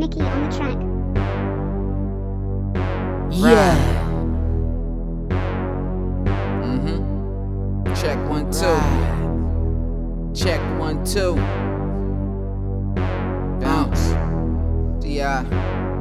[0.00, 0.78] Mickey on the track.
[3.32, 3.76] Yeah.
[6.64, 7.94] Mm-hmm.
[7.94, 8.80] Check one, two.
[10.34, 11.34] Check one, two.
[13.60, 14.14] Bounce.
[15.04, 15.42] D.I.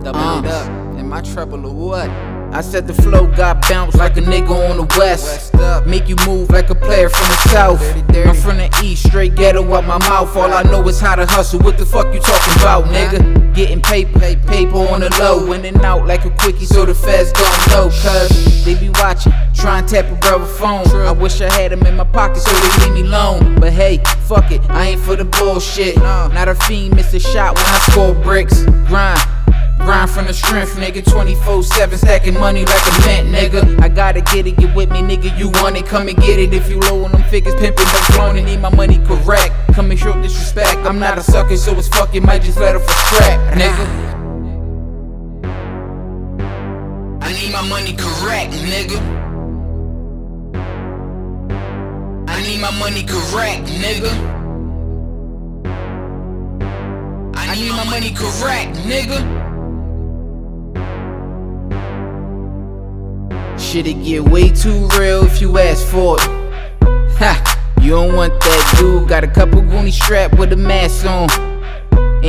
[0.00, 0.68] Double it up.
[0.98, 2.35] Am I trouble or what?
[2.56, 5.52] I said the flow got bounced like a nigga on the west.
[5.86, 7.82] Make you move like a player from the south.
[8.16, 10.34] I'm from the east, straight ghetto out my mouth.
[10.34, 11.60] All I know is how to hustle.
[11.60, 13.54] What the fuck you talking about, nigga?
[13.54, 15.52] Getting paper, paper on the low.
[15.52, 17.90] In and out like a quickie so the feds don't know.
[18.00, 20.86] Cause they be watching, try and tap a brother phone.
[21.06, 23.60] I wish I had them in my pocket so they leave me alone.
[23.60, 25.98] But hey, fuck it, I ain't for the bullshit.
[25.98, 28.64] Not a fiend, miss a shot when I score bricks.
[28.88, 29.20] Grind.
[29.96, 31.02] Grind from the strength, nigga.
[31.10, 33.80] 24 7 stacking money like a mint, nigga.
[33.80, 35.38] I gotta get it, get with me, nigga.
[35.38, 36.52] You want it, come and get it.
[36.52, 39.54] If you low on them figures, pimping, no flowing, need my money correct.
[39.72, 40.76] Come and show disrespect.
[40.84, 43.86] I'm not a sucker, so it's fucking, might just let her for scrap, nigga.
[47.22, 49.00] I need my money correct, nigga.
[52.28, 54.12] I need my money correct, nigga.
[57.34, 59.45] I need my money correct, nigga.
[63.66, 66.22] Shit'll get way too real if you ask for it.
[67.18, 67.74] Ha!
[67.80, 69.08] You don't want that dude.
[69.08, 71.55] Got a couple goonies strapped with a mask on.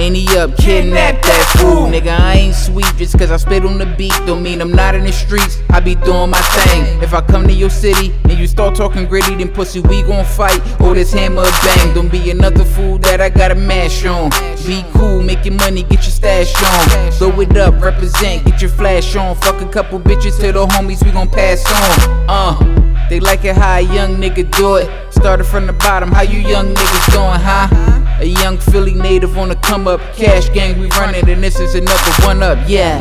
[0.07, 1.85] And he up, kidnap that fool.
[1.85, 4.13] Nigga, I ain't sweet just cause I spit on the beat.
[4.25, 5.61] Don't mean I'm not in the streets.
[5.69, 7.03] I be doing my thing.
[7.03, 10.23] If I come to your city and you start talking gritty, then pussy, we gon'
[10.23, 10.61] fight.
[10.79, 11.93] Oh, this hammer bang.
[11.93, 14.29] Don't be another fool that I gotta mash on.
[14.65, 17.11] Be cool, making money, get your stash on.
[17.11, 19.35] Throw it up, represent, get your flash on.
[19.35, 22.29] Fuck a couple bitches to the homies, we gon' pass on.
[22.29, 22.83] Uh.
[23.09, 25.13] They like it how a young nigga do it.
[25.13, 27.96] Started from the bottom, how you young niggas doing, huh?
[28.19, 31.75] A young Philly native on the come up, cash gang we running, and this is
[31.75, 32.97] another one up, yeah.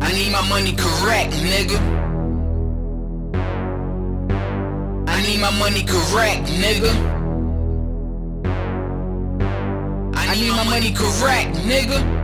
[0.00, 1.78] I need my money correct, nigga.
[5.08, 6.92] I need my money correct, nigga.
[10.14, 12.17] I need my money correct, nigga.